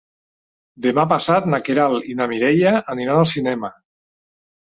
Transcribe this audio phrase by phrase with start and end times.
[0.85, 3.71] Demà passat na Queralt i na Mireia aniran al cinema.